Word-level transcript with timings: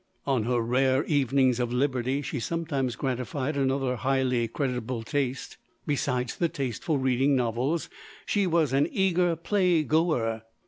On 0.25 0.45
her 0.45 0.61
rare 0.61 1.03
evenings 1.03 1.59
of 1.59 1.71
liberty, 1.71 2.23
she 2.23 2.39
sometimes 2.39 2.95
gratified 2.95 3.55
another 3.55 3.97
highly 3.97 4.47
creditable 4.47 5.03
taste, 5.03 5.57
besides 5.85 6.35
the 6.37 6.49
taste 6.49 6.83
for 6.83 6.97
reading 6.97 7.35
novels. 7.35 7.87
She 8.25 8.47
was 8.47 8.73
an 8.73 8.87
eager 8.91 9.35
play 9.35 9.83
goer. 9.83 10.41